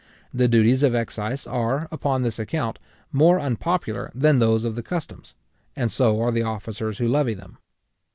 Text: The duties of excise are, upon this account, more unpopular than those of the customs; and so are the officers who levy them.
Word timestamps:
The 0.33 0.47
duties 0.47 0.81
of 0.81 0.95
excise 0.95 1.45
are, 1.45 1.87
upon 1.91 2.23
this 2.23 2.39
account, 2.39 2.79
more 3.11 3.39
unpopular 3.39 4.11
than 4.15 4.39
those 4.39 4.63
of 4.65 4.73
the 4.73 4.81
customs; 4.81 5.35
and 5.75 5.91
so 5.91 6.19
are 6.21 6.31
the 6.31 6.41
officers 6.41 6.97
who 6.97 7.07
levy 7.07 7.35
them. 7.35 7.59